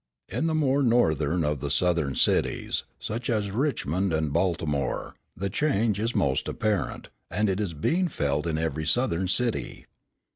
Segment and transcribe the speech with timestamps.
[0.29, 5.99] In the more northern of the Southern cities, such as Richmond and Baltimore, the change
[5.99, 9.85] is most apparent; and it is being felt in every Southern city.